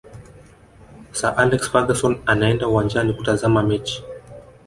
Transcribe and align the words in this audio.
sir 1.17 1.33
alex 1.43 1.61
ferguson 1.71 2.19
anaenda 2.25 2.67
uwanjani 2.67 3.13
kutazama 3.13 3.63
mechi 3.63 4.03